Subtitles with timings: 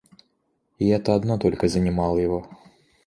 [0.79, 2.49] И это одно только занимало его.